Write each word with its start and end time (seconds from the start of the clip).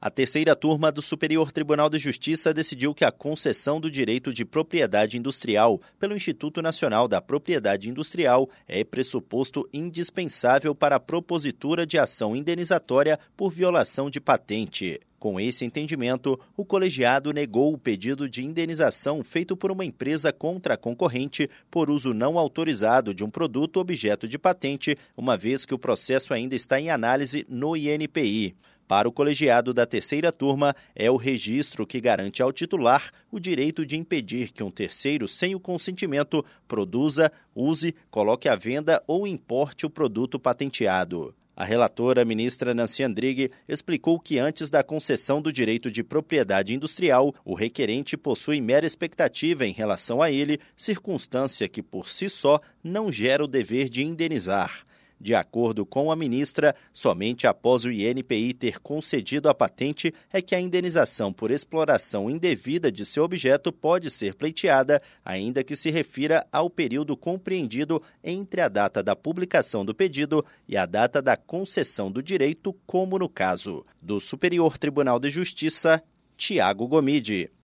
A 0.00 0.10
terceira 0.10 0.54
turma 0.54 0.92
do 0.92 1.02
Superior 1.02 1.50
Tribunal 1.50 1.90
de 1.90 1.98
Justiça 1.98 2.54
decidiu 2.54 2.94
que 2.94 3.04
a 3.04 3.10
concessão 3.10 3.80
do 3.80 3.90
direito 3.90 4.32
de 4.32 4.44
propriedade 4.44 5.18
industrial 5.18 5.80
pelo 5.98 6.14
Instituto 6.14 6.62
Nacional 6.62 7.08
da 7.08 7.20
Propriedade 7.20 7.90
Industrial 7.90 8.48
é 8.68 8.84
pressuposto 8.84 9.68
indispensável 9.72 10.72
para 10.72 10.96
a 10.96 11.00
propositura 11.00 11.84
de 11.84 11.98
ação 11.98 12.36
indenizatória 12.36 13.18
por 13.36 13.50
violação 13.50 14.08
de 14.08 14.20
patente. 14.20 15.00
Com 15.18 15.40
esse 15.40 15.64
entendimento, 15.64 16.38
o 16.56 16.64
colegiado 16.64 17.32
negou 17.32 17.72
o 17.72 17.78
pedido 17.78 18.28
de 18.28 18.44
indenização 18.44 19.24
feito 19.24 19.56
por 19.56 19.72
uma 19.72 19.84
empresa 19.84 20.32
contra 20.32 20.74
a 20.74 20.76
concorrente 20.76 21.50
por 21.68 21.90
uso 21.90 22.14
não 22.14 22.38
autorizado 22.38 23.12
de 23.12 23.24
um 23.24 23.30
produto 23.30 23.80
objeto 23.80 24.28
de 24.28 24.38
patente, 24.38 24.96
uma 25.16 25.36
vez 25.36 25.66
que 25.66 25.74
o 25.74 25.78
processo 25.78 26.32
ainda 26.32 26.54
está 26.54 26.80
em 26.80 26.90
análise 26.90 27.44
no 27.48 27.76
INPI. 27.76 28.54
Para 28.86 29.08
o 29.08 29.12
colegiado 29.12 29.74
da 29.74 29.84
terceira 29.84 30.30
turma, 30.30 30.74
é 30.94 31.10
o 31.10 31.16
registro 31.16 31.84
que 31.84 32.00
garante 32.00 32.40
ao 32.40 32.52
titular 32.52 33.10
o 33.30 33.40
direito 33.40 33.84
de 33.84 33.98
impedir 33.98 34.52
que 34.52 34.62
um 34.62 34.70
terceiro, 34.70 35.26
sem 35.26 35.52
o 35.52 35.60
consentimento, 35.60 36.44
produza, 36.66 37.30
use, 37.54 37.94
coloque 38.08 38.48
à 38.48 38.54
venda 38.54 39.02
ou 39.06 39.26
importe 39.26 39.84
o 39.84 39.90
produto 39.90 40.38
patenteado. 40.38 41.34
A 41.60 41.64
relatora, 41.64 42.24
ministra 42.24 42.72
Nancy 42.72 43.02
Andrighi, 43.02 43.50
explicou 43.68 44.20
que 44.20 44.38
antes 44.38 44.70
da 44.70 44.84
concessão 44.84 45.42
do 45.42 45.52
direito 45.52 45.90
de 45.90 46.04
propriedade 46.04 46.72
industrial, 46.72 47.34
o 47.44 47.52
requerente 47.52 48.16
possui 48.16 48.60
mera 48.60 48.86
expectativa 48.86 49.66
em 49.66 49.72
relação 49.72 50.22
a 50.22 50.30
ele, 50.30 50.60
circunstância 50.76 51.68
que 51.68 51.82
por 51.82 52.08
si 52.08 52.28
só 52.28 52.60
não 52.80 53.10
gera 53.10 53.42
o 53.42 53.48
dever 53.48 53.88
de 53.88 54.04
indenizar. 54.04 54.86
De 55.20 55.34
acordo 55.34 55.84
com 55.84 56.12
a 56.12 56.16
ministra, 56.16 56.74
somente 56.92 57.46
após 57.46 57.84
o 57.84 57.90
INPI 57.90 58.54
ter 58.54 58.78
concedido 58.78 59.48
a 59.48 59.54
patente 59.54 60.14
é 60.32 60.40
que 60.40 60.54
a 60.54 60.60
indenização 60.60 61.32
por 61.32 61.50
exploração 61.50 62.30
indevida 62.30 62.90
de 62.90 63.04
seu 63.04 63.24
objeto 63.24 63.72
pode 63.72 64.10
ser 64.10 64.34
pleiteada, 64.34 65.02
ainda 65.24 65.64
que 65.64 65.74
se 65.74 65.90
refira 65.90 66.46
ao 66.52 66.70
período 66.70 67.16
compreendido 67.16 68.00
entre 68.22 68.60
a 68.60 68.68
data 68.68 69.02
da 69.02 69.16
publicação 69.16 69.84
do 69.84 69.94
pedido 69.94 70.44
e 70.68 70.76
a 70.76 70.86
data 70.86 71.20
da 71.20 71.36
concessão 71.36 72.12
do 72.12 72.22
direito, 72.22 72.72
como 72.86 73.18
no 73.18 73.28
caso 73.28 73.84
do 74.00 74.20
Superior 74.20 74.78
Tribunal 74.78 75.18
de 75.18 75.30
Justiça, 75.30 76.02
Tiago 76.36 76.86
Gomide. 76.86 77.50